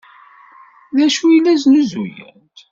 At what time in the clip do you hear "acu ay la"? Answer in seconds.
1.05-1.53